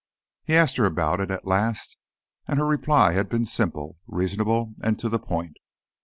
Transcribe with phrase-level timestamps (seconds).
[0.45, 1.95] He'd asked her about it at last,
[2.47, 5.57] and her reply had been simple, reasonable and to the point.